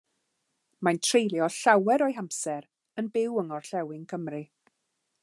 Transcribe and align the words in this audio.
Mae'n 0.87 0.99
treulio 1.07 1.49
llawer 1.57 2.05
o'i 2.07 2.17
hamser 2.21 2.67
yn 3.03 3.13
byw 3.19 3.39
yng 3.43 3.49
Ngorllewin 3.53 4.09
Cymru. 4.15 4.45